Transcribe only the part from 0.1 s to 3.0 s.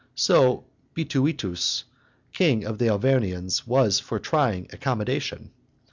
So Bituitus, King of the